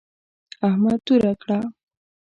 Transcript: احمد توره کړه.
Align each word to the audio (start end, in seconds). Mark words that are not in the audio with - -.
احمد 0.67 0.99
توره 1.05 1.33
کړه. 1.41 1.59